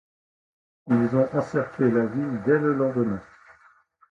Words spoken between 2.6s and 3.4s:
lendemain.